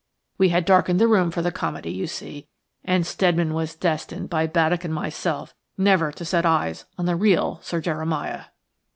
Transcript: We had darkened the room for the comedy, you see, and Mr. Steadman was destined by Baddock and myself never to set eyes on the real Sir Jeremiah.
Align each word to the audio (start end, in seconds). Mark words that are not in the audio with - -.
We 0.39 0.49
had 0.49 0.65
darkened 0.65 0.99
the 0.99 1.07
room 1.07 1.29
for 1.29 1.43
the 1.43 1.51
comedy, 1.51 1.91
you 1.91 2.07
see, 2.07 2.47
and 2.83 3.03
Mr. 3.03 3.07
Steadman 3.09 3.53
was 3.53 3.75
destined 3.75 4.31
by 4.31 4.47
Baddock 4.47 4.83
and 4.83 4.91
myself 4.91 5.53
never 5.77 6.11
to 6.13 6.25
set 6.25 6.43
eyes 6.43 6.85
on 6.97 7.05
the 7.05 7.15
real 7.15 7.59
Sir 7.61 7.81
Jeremiah. 7.81 8.45